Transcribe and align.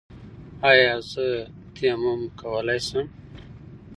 ایا 0.69 0.93
زه 1.11 1.27
تیمم 1.75 2.21
کولی 2.39 2.79
شم؟ 2.87 3.07